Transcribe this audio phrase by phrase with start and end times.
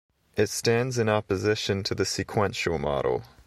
[0.35, 3.23] It stands in opposition to the sequential model.